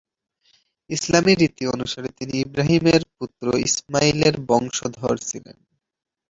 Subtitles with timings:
[0.89, 5.57] ইসলামী রীতি অনুসারে তিনি ইব্রাহিম এর পুত্র ইসমাঈল এর বংশধর ছিলেন।